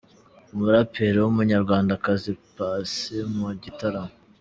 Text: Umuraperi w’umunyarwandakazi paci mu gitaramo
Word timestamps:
Umuraperi 0.53 1.17
w’umunyarwandakazi 1.21 2.31
paci 2.55 3.15
mu 3.35 3.49
gitaramo 3.63 4.13